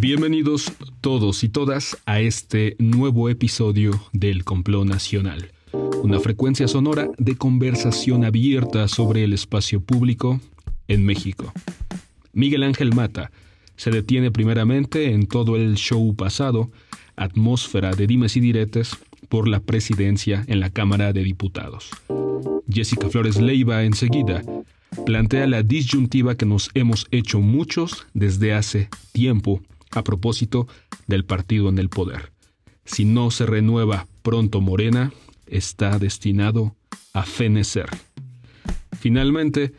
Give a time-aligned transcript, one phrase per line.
[0.00, 5.50] Bienvenidos todos y todas a este nuevo episodio del Complot Nacional,
[6.04, 10.40] una frecuencia sonora de conversación abierta sobre el espacio público
[10.86, 11.52] en México.
[12.32, 13.32] Miguel Ángel Mata
[13.74, 16.70] se detiene primeramente en todo el show pasado,
[17.16, 18.96] atmósfera de dimes y diretes,
[19.28, 21.90] por la presidencia en la Cámara de Diputados.
[22.72, 24.44] Jessica Flores Leiva enseguida
[25.04, 29.60] plantea la disyuntiva que nos hemos hecho muchos desde hace tiempo
[29.92, 30.66] a propósito
[31.06, 32.32] del partido en el poder.
[32.84, 35.12] Si no se renueva pronto Morena,
[35.46, 36.74] está destinado
[37.12, 37.88] a fenecer.
[38.98, 39.72] Finalmente,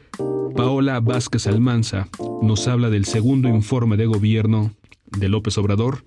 [0.55, 2.08] Paola Vázquez Almanza
[2.41, 4.73] nos habla del segundo informe de gobierno
[5.18, 6.04] de López Obrador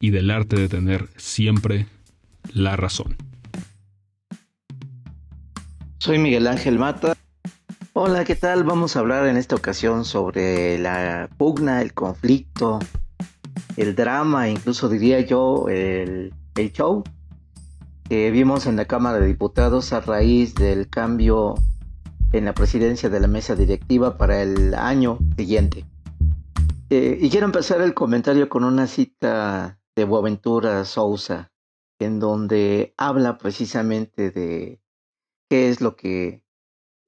[0.00, 1.86] y del arte de tener siempre
[2.52, 3.16] la razón.
[5.98, 7.14] Soy Miguel Ángel Mata.
[7.92, 8.64] Hola, ¿qué tal?
[8.64, 12.80] Vamos a hablar en esta ocasión sobre la pugna, el conflicto,
[13.76, 16.32] el drama, incluso diría yo, el,
[16.74, 17.02] show
[18.08, 21.54] que vimos en la Cámara de Diputados a raíz del cambio
[22.32, 25.86] en la presidencia de la mesa directiva para el año siguiente.
[26.90, 31.52] Eh, y quiero empezar el comentario con una cita de Boaventura Sousa,
[31.98, 34.80] en donde habla precisamente de
[35.48, 36.42] qué es lo que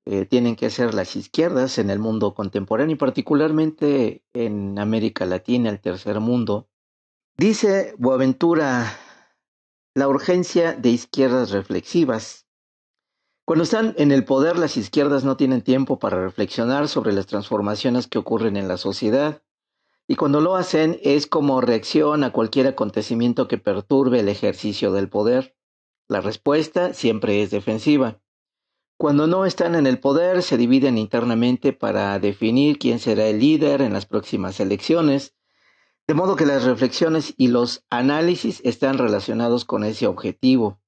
[0.06, 5.70] eh, tienen que hacer las izquierdas en el mundo contemporáneo y particularmente en América Latina,
[5.70, 6.68] el tercer mundo.
[7.36, 8.96] Dice Boaventura,
[9.94, 12.46] la urgencia de izquierdas reflexivas.
[13.46, 18.06] Cuando están en el poder, las izquierdas no tienen tiempo para reflexionar sobre las transformaciones
[18.06, 19.42] que ocurren en la sociedad,
[20.06, 25.08] y cuando lo hacen es como reacción a cualquier acontecimiento que perturbe el ejercicio del
[25.08, 25.56] poder.
[26.08, 28.20] La respuesta siempre es defensiva.
[28.96, 33.82] Cuando no están en el poder, se dividen internamente para definir quién será el líder
[33.82, 35.34] en las próximas elecciones,
[36.06, 40.80] de modo que las reflexiones y los análisis están relacionados con ese objetivo.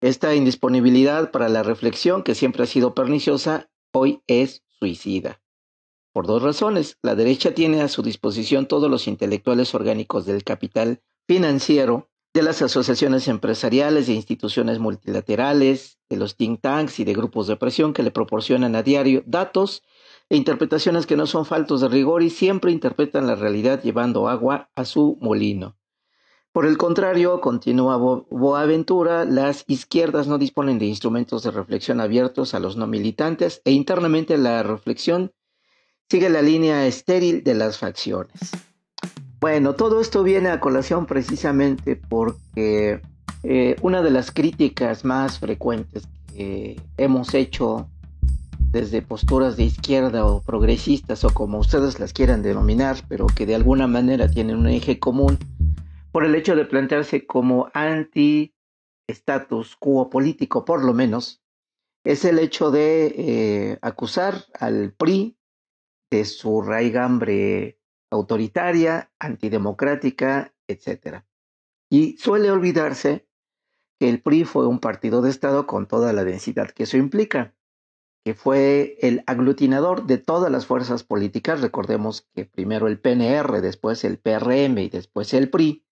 [0.00, 5.40] Esta indisponibilidad para la reflexión, que siempre ha sido perniciosa, hoy es suicida.
[6.12, 6.98] Por dos razones.
[7.02, 12.60] La derecha tiene a su disposición todos los intelectuales orgánicos del capital financiero de las
[12.62, 18.02] asociaciones empresariales, de instituciones multilaterales, de los think tanks y de grupos de presión que
[18.02, 19.84] le proporcionan a diario datos
[20.28, 24.68] e interpretaciones que no son faltos de rigor y siempre interpretan la realidad llevando agua
[24.74, 25.76] a su molino.
[26.50, 32.58] Por el contrario, continúa Boaventura, las izquierdas no disponen de instrumentos de reflexión abiertos a
[32.58, 35.32] los no militantes e internamente la reflexión
[36.10, 38.40] sigue la línea estéril de las facciones.
[39.44, 43.02] Bueno, todo esto viene a colación precisamente porque
[43.42, 47.90] eh, una de las críticas más frecuentes que hemos hecho
[48.58, 53.54] desde posturas de izquierda o progresistas o como ustedes las quieran denominar, pero que de
[53.54, 55.36] alguna manera tienen un eje común,
[56.10, 58.56] por el hecho de plantearse como anti-status
[59.76, 61.42] quo político, por lo menos,
[62.02, 65.36] es el hecho de eh, acusar al PRI
[66.10, 67.78] de su raigambre
[68.14, 71.24] autoritaria, antidemocrática, etc.
[71.90, 73.26] Y suele olvidarse
[73.98, 77.54] que el PRI fue un partido de Estado con toda la densidad que eso implica,
[78.24, 81.60] que fue el aglutinador de todas las fuerzas políticas.
[81.60, 85.84] Recordemos que primero el PNR, después el PRM y después el PRI,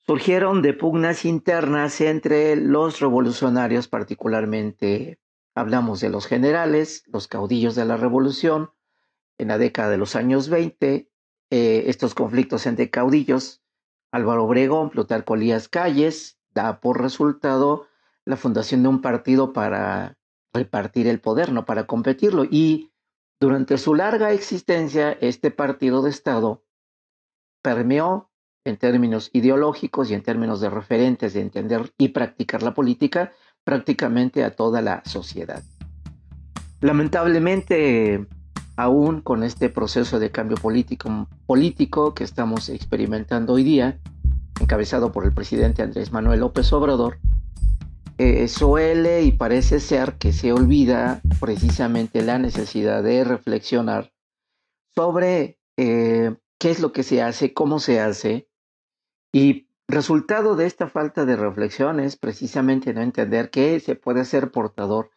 [0.00, 5.20] surgieron de pugnas internas entre los revolucionarios, particularmente
[5.54, 8.70] hablamos de los generales, los caudillos de la revolución,
[9.38, 11.11] en la década de los años 20,
[11.54, 13.60] eh, estos conflictos entre caudillos,
[14.10, 17.88] Álvaro Obregón, Plutarco Elías Calles, da por resultado
[18.24, 20.16] la fundación de un partido para
[20.54, 22.44] repartir el poder, no para competirlo.
[22.44, 22.94] Y
[23.38, 26.64] durante su larga existencia, este partido de Estado
[27.60, 28.30] permeó
[28.64, 33.30] en términos ideológicos y en términos de referentes de entender y practicar la política
[33.62, 35.62] prácticamente a toda la sociedad.
[36.80, 38.26] Lamentablemente,
[38.76, 43.98] aún con este proceso de cambio político, que estamos experimentando hoy día,
[44.60, 47.18] encabezado por el presidente Andrés Manuel López Obrador,
[48.18, 54.12] eh, suele y parece ser que se olvida precisamente la necesidad de reflexionar
[54.94, 58.48] sobre eh, qué es lo que se hace, cómo se hace,
[59.32, 64.50] y resultado de esta falta de reflexión es precisamente no entender que se puede ser
[64.50, 65.10] portador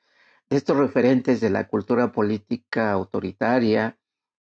[0.49, 3.97] estos referentes de la cultura política autoritaria,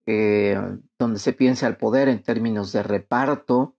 [0.05, 0.57] eh,
[0.97, 3.77] donde se piensa el poder en términos de reparto,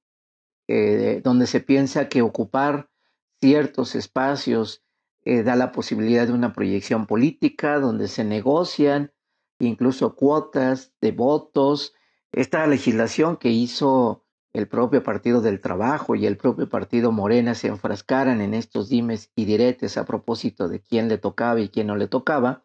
[0.68, 2.90] eh, donde se piensa que ocupar
[3.40, 4.84] ciertos espacios
[5.24, 9.12] eh, da la posibilidad de una proyección política, donde se negocian
[9.58, 11.94] incluso cuotas de votos.
[12.32, 17.68] Esta legislación que hizo el propio Partido del Trabajo y el propio Partido Morena se
[17.68, 21.96] enfrascaran en estos dimes y diretes a propósito de quién le tocaba y quién no
[21.96, 22.64] le tocaba,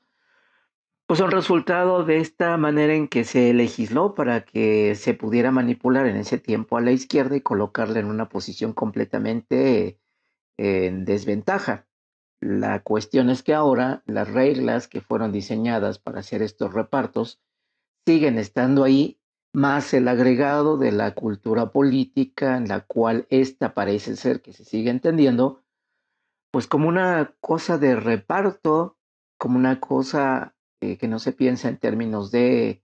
[1.06, 6.08] pues son resultado de esta manera en que se legisló para que se pudiera manipular
[6.08, 10.00] en ese tiempo a la izquierda y colocarla en una posición completamente
[10.58, 11.86] en desventaja.
[12.40, 17.40] La cuestión es que ahora las reglas que fueron diseñadas para hacer estos repartos
[18.08, 19.20] siguen estando ahí
[19.56, 24.66] más el agregado de la cultura política en la cual esta parece ser que se
[24.66, 25.64] sigue entendiendo,
[26.52, 28.98] pues como una cosa de reparto,
[29.38, 32.84] como una cosa eh, que no se piensa en términos de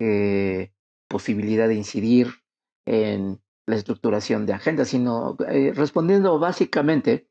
[0.00, 0.72] eh,
[1.08, 2.28] posibilidad de incidir
[2.86, 7.28] en la estructuración de agenda, sino eh, respondiendo básicamente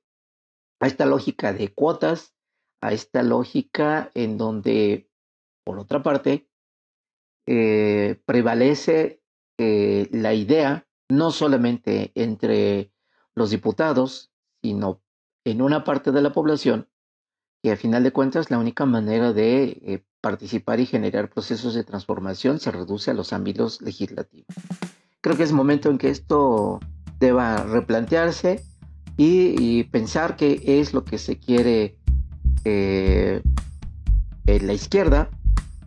[0.80, 2.34] a esta lógica de cuotas,
[2.82, 5.10] a esta lógica en donde,
[5.64, 6.50] por otra parte,
[7.46, 9.22] eh, prevalece
[9.58, 12.94] eh, la idea, no solamente entre
[13.36, 14.32] los diputados,
[14.62, 15.02] sino
[15.44, 16.88] en una parte de la población,
[17.62, 21.84] que a final de cuentas la única manera de eh, participar y generar procesos de
[21.84, 24.48] transformación se reduce a los ámbitos legislativos.
[25.20, 26.80] Creo que es momento en que esto
[27.20, 28.64] deba replantearse
[29.18, 31.98] y, pensar qué es lo que se quiere
[32.66, 33.42] en
[34.46, 35.30] la izquierda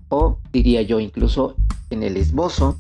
[0.08, 1.56] o diría yo incluso
[1.90, 2.78] en el esbozo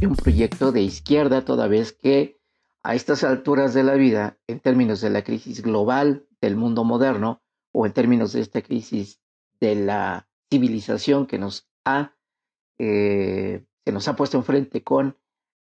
[0.00, 2.38] de un proyecto de izquierda, toda vez que
[2.82, 7.42] a estas alturas de la vida, en términos de la crisis global del mundo moderno,
[7.72, 9.20] o en términos de esta crisis
[9.60, 12.14] de la civilización que nos ha,
[12.78, 15.16] eh, que nos ha puesto enfrente con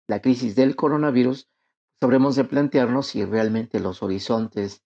[0.08, 1.50] la crisis del coronavirus,
[2.00, 4.84] sabremos de plantearnos si realmente los horizontes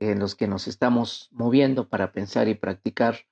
[0.00, 3.26] en los que nos estamos moviendo para pensar y practicar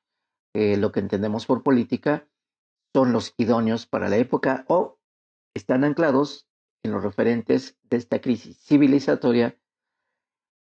[0.55, 2.29] eh, lo que entendemos por política
[2.95, 4.99] son los idóneos para la época o
[5.55, 6.49] están anclados
[6.85, 9.59] en los referentes de esta crisis civilizatoria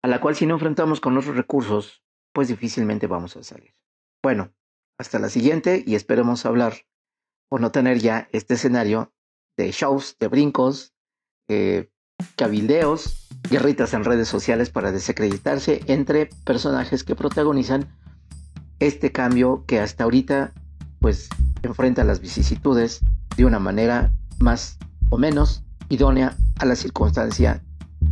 [0.04, 2.04] a la cual si no enfrentamos con otros recursos,
[2.34, 3.76] pues difícilmente vamos a salir.
[4.24, 4.54] Bueno,
[5.00, 6.86] hasta la siguiente y esperemos hablar
[7.50, 9.14] o no tener ya este escenario
[9.58, 10.94] de shows, de brincos,
[11.50, 11.90] eh,
[12.36, 17.88] cabildeos, guerritas en redes sociales para desacreditarse entre personajes que protagonizan
[18.80, 20.54] este cambio que hasta ahorita
[21.00, 21.30] pues
[21.64, 23.02] enfrenta las vicisitudes
[23.36, 24.78] de una manera más
[25.10, 27.64] o menos idónea a la circunstancia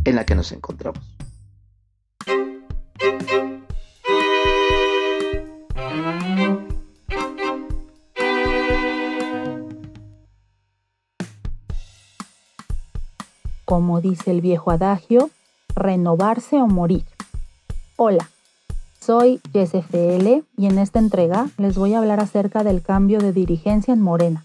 [0.04, 1.02] en la que nos encontramos.
[13.64, 15.30] Como dice el viejo adagio,
[15.74, 17.04] renovarse o morir.
[17.96, 18.30] Hola,
[19.06, 23.94] soy YesFL y en esta entrega les voy a hablar acerca del cambio de dirigencia
[23.94, 24.44] en Morena.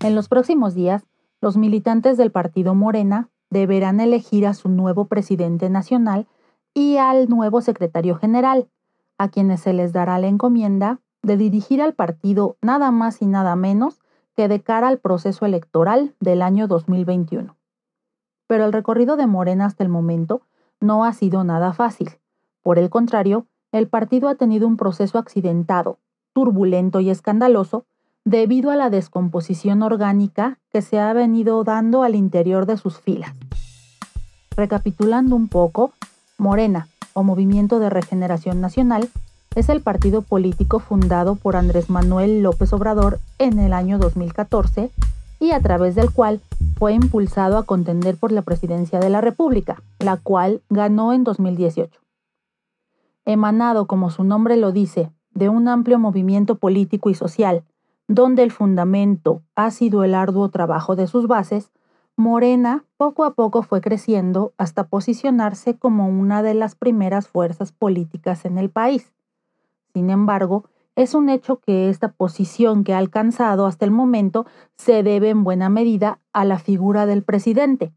[0.00, 1.04] En los próximos días,
[1.42, 6.26] los militantes del partido Morena deberán elegir a su nuevo presidente nacional
[6.72, 8.70] y al nuevo secretario general,
[9.18, 13.54] a quienes se les dará la encomienda de dirigir al partido nada más y nada
[13.54, 14.00] menos
[14.34, 17.54] que de cara al proceso electoral del año 2021.
[18.46, 20.40] Pero el recorrido de Morena hasta el momento
[20.80, 22.08] no ha sido nada fácil
[22.68, 25.96] por el contrario, el partido ha tenido un proceso accidentado,
[26.34, 27.86] turbulento y escandaloso
[28.26, 33.32] debido a la descomposición orgánica que se ha venido dando al interior de sus filas.
[34.54, 35.92] Recapitulando un poco,
[36.36, 39.08] Morena, o Movimiento de Regeneración Nacional,
[39.54, 44.90] es el partido político fundado por Andrés Manuel López Obrador en el año 2014
[45.40, 46.42] y a través del cual
[46.76, 51.98] fue impulsado a contender por la presidencia de la República, la cual ganó en 2018
[53.28, 57.62] emanado, como su nombre lo dice, de un amplio movimiento político y social,
[58.08, 61.70] donde el fundamento ha sido el arduo trabajo de sus bases,
[62.16, 68.46] Morena poco a poco fue creciendo hasta posicionarse como una de las primeras fuerzas políticas
[68.46, 69.12] en el país.
[69.92, 70.64] Sin embargo,
[70.96, 75.44] es un hecho que esta posición que ha alcanzado hasta el momento se debe en
[75.44, 77.92] buena medida a la figura del presidente,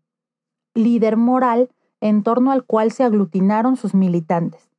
[0.75, 1.69] líder moral
[2.01, 4.70] en torno al cual se aglutinaron sus militantes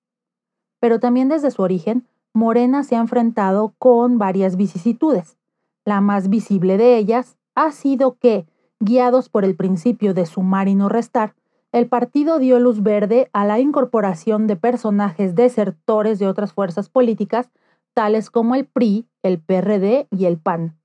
[0.82, 5.38] pero también desde su origen, Morena se ha enfrentado con varias vicisitudes.
[5.84, 8.48] La más visible de ellas ha sido que,
[8.80, 11.36] guiados por el principio de sumar y no restar,
[11.70, 17.48] el partido dio luz verde a la incorporación de personajes desertores de otras fuerzas políticas,
[17.94, 20.76] tales como el PRI, el PRD y el PAN.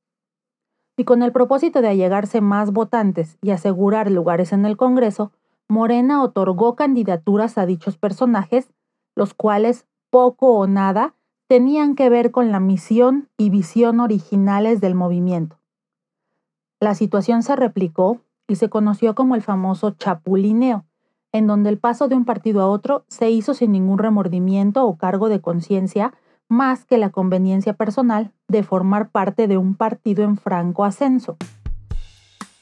[0.96, 5.32] Y con el propósito de allegarse más votantes y asegurar lugares en el Congreso,
[5.68, 8.70] Morena otorgó candidaturas a dichos personajes
[9.18, 11.16] los cuales, poco o nada,
[11.48, 15.58] tenían que ver con la misión y visión originales del movimiento.
[16.80, 20.86] la situación se replicó y se conoció como el famoso chapulineo,
[21.32, 24.98] en donde el paso de un partido a otro se hizo sin ningún remordimiento o
[24.98, 26.14] cargo de conciencia
[26.48, 31.38] más que la conveniencia personal de formar parte de un partido en franco ascenso.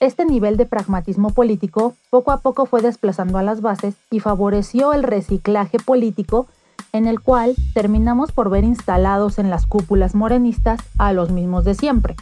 [0.06, 4.94] Este nivel de pragmatismo político poco a poco fue desplazando a las bases y favoreció
[4.94, 6.46] el reciclaje político
[6.92, 11.74] en el cual terminamos por ver instalados en las cúpulas morenistas a los mismos de
[11.74, 12.16] siempre,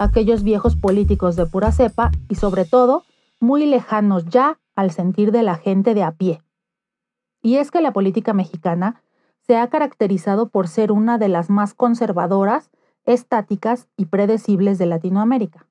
[0.00, 3.04] aquellos viejos políticos de pura cepa y sobre todo
[3.38, 6.42] muy lejanos ya al sentir de la gente de a pie.
[7.42, 9.02] Y es que la política mexicana
[9.46, 12.70] se ha caracterizado por ser una de las más conservadoras,
[13.06, 15.68] estáticas y predecibles de Latinoamérica.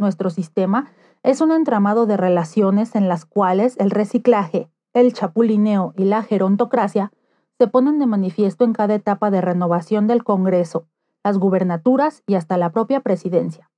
[0.00, 0.90] Nuestro sistema
[1.22, 7.12] es un entramado de relaciones en las cuales el reciclaje, el chapulineo y la gerontocracia
[7.58, 10.86] se ponen de manifiesto en cada etapa de renovación del Congreso,
[11.22, 13.70] las gubernaturas y hasta la propia presidencia.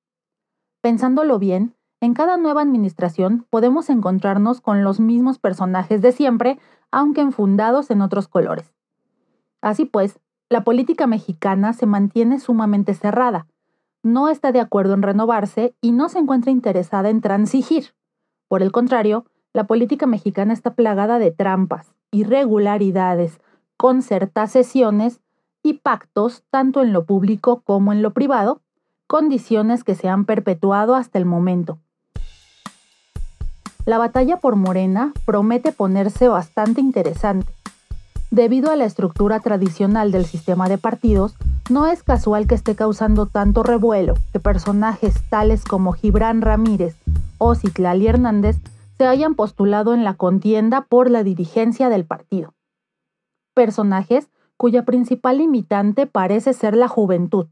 [0.81, 6.61] Pensándolo bien, en cada nueva administración podemos encontrarnos con los mismos personajes de siempre,
[6.93, 8.73] aunque enfundados en otros colores.
[9.61, 13.49] Así pues, la política mexicana se mantiene sumamente cerrada,
[14.03, 17.95] no está de acuerdo en renovarse y no se encuentra interesada en transigir.
[18.49, 23.41] Por el contrario, la política mexicana está plagada de trampas, irregularidades,
[23.77, 25.21] concertaciones
[25.63, 28.61] y pactos tanto en lo público como en lo privado,
[29.07, 31.79] condiciones que se han perpetuado hasta el momento.
[33.85, 37.53] La batalla por Morena promete ponerse bastante interesante.
[38.33, 41.35] Debido a la estructura tradicional del sistema de partidos,
[41.71, 46.97] no es casual que esté causando tanto revuelo que personajes tales como Gibran Ramírez
[47.37, 48.57] o Citlali Hernández
[48.97, 52.55] se hayan postulado en la contienda por la dirigencia del partido.
[53.53, 57.49] Personajes cuya principal limitante parece ser la juventud.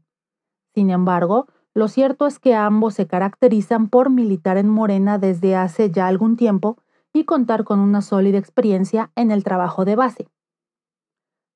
[0.73, 1.45] Sin embargo,
[1.75, 6.37] lo cierto es que ambos se caracterizan por militar en Morena desde hace ya algún
[6.37, 6.77] tiempo
[7.13, 10.27] y contar con una sólida experiencia en el trabajo de base.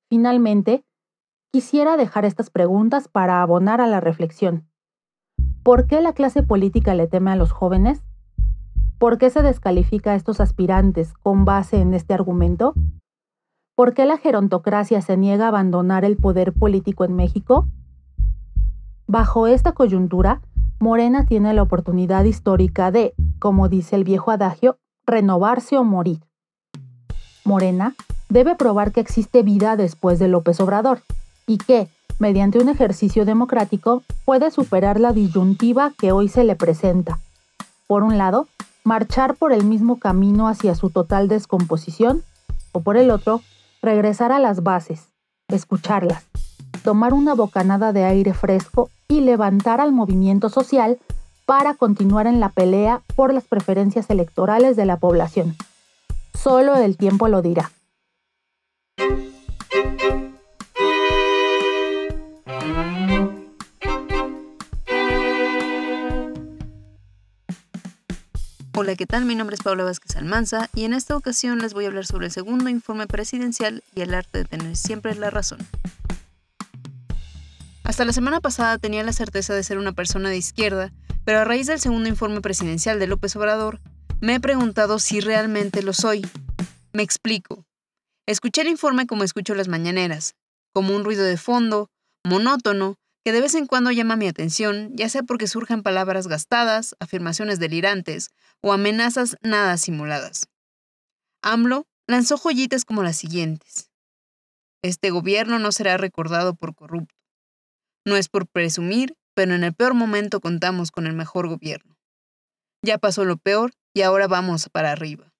[0.08, 0.84] Finalmente,
[1.52, 4.68] quisiera dejar estas preguntas para abonar a la reflexión.
[5.62, 8.04] ¿Por qué la clase política le teme a los jóvenes?
[8.98, 12.74] ¿Por qué se descalifica a estos aspirantes con base en este argumento?
[13.74, 17.66] ¿Por qué la gerontocracia se niega a abandonar el poder político en México?
[19.06, 20.40] Bajo esta coyuntura,
[20.78, 26.20] Morena tiene la oportunidad histórica de, como dice el viejo adagio, renovarse o morir.
[27.44, 27.94] Morena
[28.28, 31.02] debe probar que existe vida después de López Obrador
[31.46, 37.18] y que, mediante un ejercicio democrático, puede superar la disyuntiva que hoy se le presenta.
[37.86, 38.48] Por un lado,
[38.84, 42.22] marchar por el mismo camino hacia su total descomposición,
[42.72, 43.42] o por el otro,
[43.82, 45.08] regresar a las bases,
[45.48, 46.24] escucharlas,
[46.82, 50.98] tomar una bocanada de aire fresco y levantar al movimiento social
[51.46, 55.56] para continuar en la pelea por las preferencias electorales de la población.
[56.34, 57.70] Solo el tiempo lo dirá.
[68.86, 69.24] Hola, ¿qué tal?
[69.24, 72.26] Mi nombre es Paula Vázquez Almanza y en esta ocasión les voy a hablar sobre
[72.26, 75.58] el segundo informe presidencial y el arte de tener siempre la razón.
[77.82, 80.92] Hasta la semana pasada tenía la certeza de ser una persona de izquierda,
[81.24, 83.80] pero a raíz del segundo informe presidencial de López Obrador,
[84.20, 86.24] me he preguntado si realmente lo soy.
[86.92, 87.64] Me explico.
[88.24, 90.36] Escuché el informe como escucho las mañaneras,
[90.72, 91.90] como un ruido de fondo,
[92.22, 92.94] monótono,
[93.26, 97.58] que de vez en cuando llama mi atención, ya sea porque surjan palabras gastadas, afirmaciones
[97.58, 98.30] delirantes
[98.60, 100.48] o amenazas nada simuladas.
[101.42, 103.90] AMLO lanzó joyitas como las siguientes.
[104.80, 107.16] Este gobierno no será recordado por corrupto.
[108.04, 111.98] No es por presumir, pero en el peor momento contamos con el mejor gobierno.
[112.80, 115.34] Ya pasó lo peor y ahora vamos para arriba.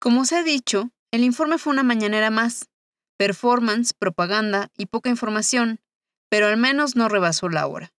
[0.00, 2.70] Como se ha dicho, el informe fue una mañanera más,
[3.16, 5.78] performance, propaganda y poca información,
[6.32, 7.92] pero al menos no rebasó la hora.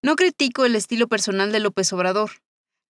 [0.00, 2.30] No critico el estilo personal de López Obrador.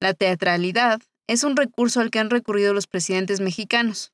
[0.00, 4.12] La teatralidad es un recurso al que han recurrido los presidentes mexicanos.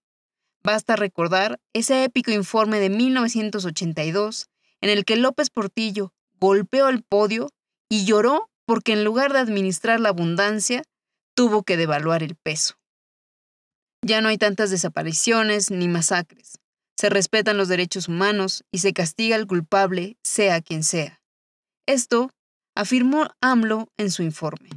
[0.63, 4.51] Basta recordar ese épico informe de 1982
[4.81, 7.49] en el que López Portillo golpeó el podio
[7.89, 10.85] y lloró porque en lugar de administrar la abundancia,
[11.35, 12.77] tuvo que devaluar el peso.
[14.01, 16.62] Ya no hay tantas desapariciones ni masacres.
[16.97, 21.21] Se respetan los derechos humanos y se castiga al culpable, sea quien sea.
[21.87, 22.31] Esto
[22.77, 24.69] afirmó AMLO en su informe.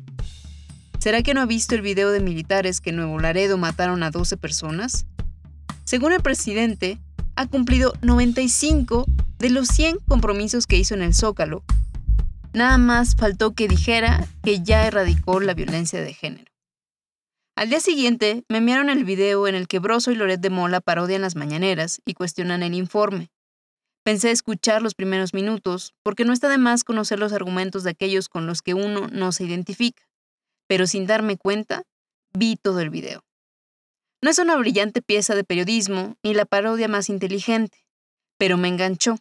[1.00, 4.10] ¿Será que no ha visto el video de militares que en Nuevo Laredo mataron a
[4.10, 5.06] 12 personas?
[5.84, 7.00] Según el presidente,
[7.36, 9.06] ha cumplido 95
[9.38, 11.64] de los 100 compromisos que hizo en el Zócalo.
[12.54, 16.55] Nada más faltó que dijera que ya erradicó la violencia de género.
[17.58, 20.82] Al día siguiente me enviaron el video en el que Broso y Loret de Mola
[20.82, 23.32] parodian las mañaneras y cuestionan el informe.
[24.04, 28.28] Pensé escuchar los primeros minutos, porque no está de más conocer los argumentos de aquellos
[28.28, 30.04] con los que uno no se identifica,
[30.68, 31.84] pero sin darme cuenta,
[32.34, 33.24] vi todo el video.
[34.22, 37.86] No es una brillante pieza de periodismo ni la parodia más inteligente,
[38.38, 39.18] pero me enganchó.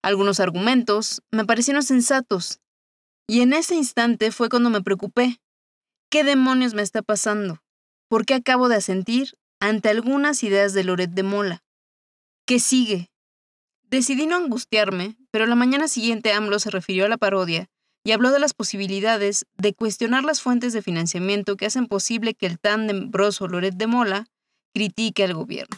[0.00, 2.60] Algunos argumentos me parecieron sensatos,
[3.26, 5.40] y en ese instante fue cuando me preocupé,
[6.10, 7.60] ¿Qué demonios me está pasando?
[8.08, 11.62] ¿Por qué acabo de asentir ante algunas ideas de Loret de Mola?
[12.46, 13.10] ¿Qué sigue?
[13.82, 17.68] Decidí no angustiarme, pero la mañana siguiente AMLO se refirió a la parodia
[18.04, 22.46] y habló de las posibilidades de cuestionar las fuentes de financiamiento que hacen posible que
[22.46, 24.28] el tándem broso Loret de Mola
[24.72, 25.76] critique al gobierno.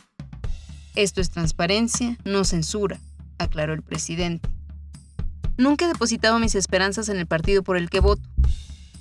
[0.94, 3.00] Esto es transparencia, no censura,
[3.38, 4.48] aclaró el presidente.
[5.56, 8.22] Nunca he depositado mis esperanzas en el partido por el que voto.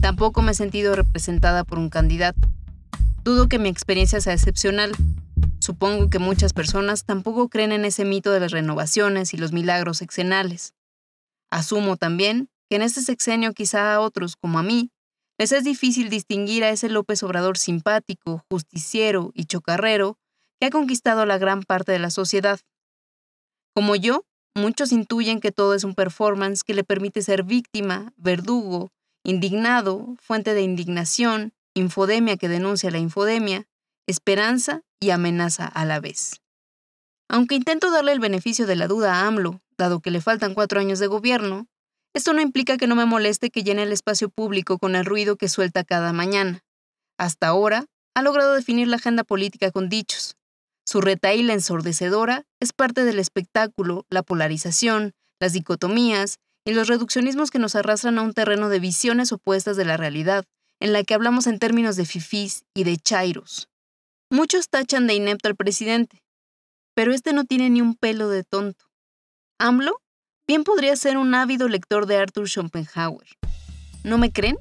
[0.01, 2.39] Tampoco me he sentido representada por un candidato.
[3.23, 4.93] Dudo que mi experiencia sea excepcional.
[5.59, 9.97] Supongo que muchas personas tampoco creen en ese mito de las renovaciones y los milagros
[9.97, 10.73] sexenales.
[11.51, 14.89] Asumo también que en este sexenio quizá a otros, como a mí,
[15.37, 20.17] les es difícil distinguir a ese López Obrador simpático, justiciero y chocarrero
[20.59, 22.59] que ha conquistado la gran parte de la sociedad.
[23.73, 24.25] Como yo,
[24.55, 28.91] muchos intuyen que todo es un performance que le permite ser víctima, verdugo,
[29.23, 33.67] indignado, fuente de indignación, infodemia que denuncia la infodemia,
[34.07, 36.41] esperanza y amenaza a la vez.
[37.29, 40.79] Aunque intento darle el beneficio de la duda a AMLO, dado que le faltan cuatro
[40.79, 41.67] años de gobierno,
[42.13, 45.35] esto no implica que no me moleste que llene el espacio público con el ruido
[45.35, 46.63] que suelta cada mañana.
[47.19, 47.85] Hasta ahora,
[48.15, 50.35] ha logrado definir la agenda política con dichos.
[50.85, 57.57] Su retaíla ensordecedora es parte del espectáculo, la polarización, las dicotomías y los reduccionismos que
[57.57, 60.45] nos arrastran a un terreno de visiones opuestas de la realidad,
[60.79, 63.69] en la que hablamos en términos de fifís y de chairos.
[64.29, 66.21] Muchos tachan de inepto al presidente,
[66.93, 68.85] pero este no tiene ni un pelo de tonto.
[69.57, 69.99] AMLO
[70.47, 73.27] bien podría ser un ávido lector de Arthur Schopenhauer.
[74.03, 74.57] ¿No me creen?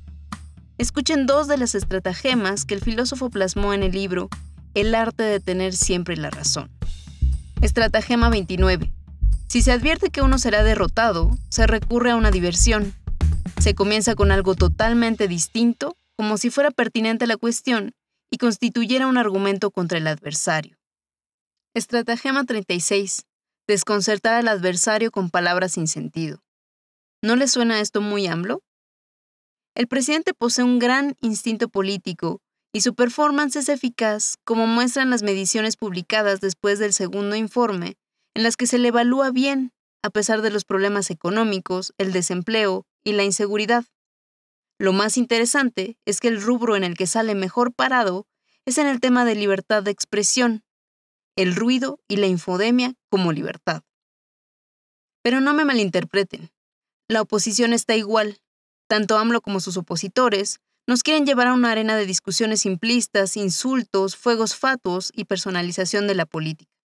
[0.78, 4.30] Escuchen dos de las estratagemas que el filósofo plasmó en el libro
[4.72, 6.70] El arte de tener siempre la razón.
[7.60, 8.92] Estratagema 29.
[9.48, 12.92] Si se advierte que uno será derrotado, se recurre a una diversión.
[13.58, 17.94] Se comienza con algo totalmente distinto, como si fuera pertinente la cuestión
[18.30, 20.76] y constituyera un argumento contra el adversario.
[21.74, 23.24] Estratagema 36.
[23.66, 26.42] Desconcertar al adversario con palabras sin sentido.
[27.22, 28.60] ¿No le suena esto muy AMLO?
[29.74, 32.42] El presidente posee un gran instinto político
[32.74, 37.96] y su performance es eficaz, como muestran las mediciones publicadas después del segundo informe
[38.38, 42.86] en las que se le evalúa bien, a pesar de los problemas económicos, el desempleo
[43.02, 43.84] y la inseguridad.
[44.78, 48.28] Lo más interesante es que el rubro en el que sale mejor parado
[48.64, 50.62] es en el tema de libertad de expresión,
[51.34, 53.82] el ruido y la infodemia como libertad.
[55.24, 56.52] Pero no me malinterpreten,
[57.08, 58.38] la oposición está igual.
[58.86, 64.14] Tanto AMLO como sus opositores nos quieren llevar a una arena de discusiones simplistas, insultos,
[64.14, 66.77] fuegos fatuos y personalización de la política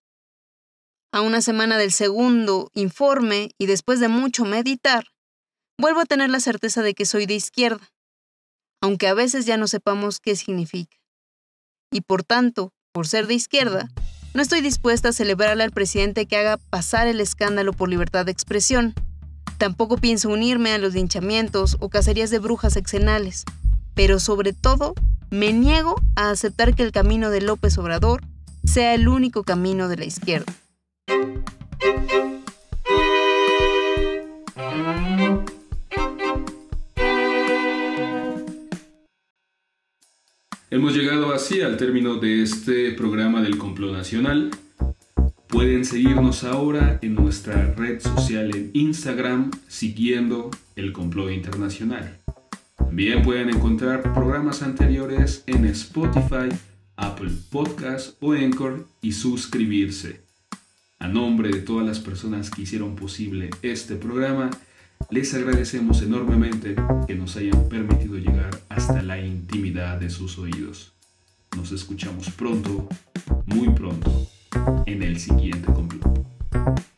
[1.13, 5.05] a una semana del segundo informe y después de mucho meditar,
[5.79, 7.87] vuelvo a tener la certeza de que soy de izquierda,
[8.81, 10.97] aunque a veces ya no sepamos qué significa.
[11.91, 13.89] Y por tanto, por ser de izquierda,
[14.33, 18.31] no estoy dispuesta a celebrarle al presidente que haga pasar el escándalo por libertad de
[18.31, 18.95] expresión.
[19.59, 23.45] Tampoco pienso unirme a los linchamientos o cacerías de brujas exenales,
[23.93, 24.95] pero sobre todo
[25.29, 28.23] me niego a aceptar que el camino de López Obrador
[28.63, 30.51] sea el único camino de la izquierda.
[40.73, 44.49] Hemos llegado así al término de este programa del Complot Nacional.
[45.47, 52.17] Pueden seguirnos ahora en nuestra red social en Instagram siguiendo el Complot Internacional.
[52.75, 56.49] También pueden encontrar programas anteriores en Spotify,
[56.95, 60.22] Apple Podcast o Anchor y suscribirse.
[61.03, 64.49] A nombre de todas las personas que hicieron posible este programa,
[65.09, 70.93] les agradecemos enormemente que nos hayan permitido llegar hasta la intimidad de sus oídos.
[71.57, 72.87] Nos escuchamos pronto,
[73.45, 74.29] muy pronto,
[74.85, 76.92] en el siguiente complot.